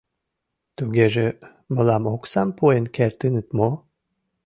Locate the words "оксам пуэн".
2.15-2.85